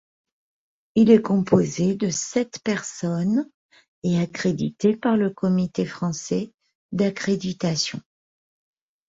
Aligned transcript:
Il 0.95 1.11
est 1.11 1.21
composé 1.21 1.93
de 1.93 2.09
sept 2.09 2.57
personnes 2.63 3.47
et 4.01 4.17
accrédité 4.17 4.97
par 4.97 5.15
le 5.15 5.29
Comité 5.29 5.85
français 5.85 6.51
d'accréditation. 6.91 8.01